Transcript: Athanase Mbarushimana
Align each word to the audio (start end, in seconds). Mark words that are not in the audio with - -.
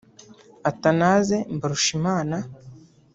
Athanase 0.69 1.37
Mbarushimana 1.55 2.37